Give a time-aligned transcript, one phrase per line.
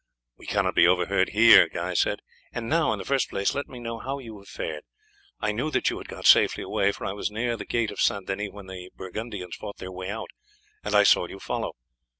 [0.35, 3.77] "We cannot be overheard here," Guy said, "and now, in the first place, let me
[3.77, 4.81] know how you have fared.
[5.39, 8.01] I knew that you had got safely away, for I was near the gate of
[8.01, 8.25] St.
[8.25, 10.31] Denis when the Burgundians fought their way out,
[10.83, 11.73] and I saw you follow."